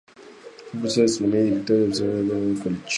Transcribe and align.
Fue 0.71 0.79
profesor 0.79 0.97
de 0.97 1.05
astronomía 1.11 1.41
y 1.41 1.43
director 1.43 1.77
del 1.77 1.87
observatorio 1.91 2.23
de 2.33 2.41
Amherst 2.41 2.63
College. 2.63 2.83